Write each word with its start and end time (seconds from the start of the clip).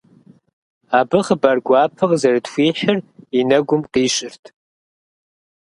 Абы 0.99 1.19
хъыбар 1.25 1.57
гуапэ 1.65 1.95
къызэрытхуихьыр 2.09 2.97
и 3.37 3.39
нэгум 3.47 3.81
къищырт. 3.93 4.43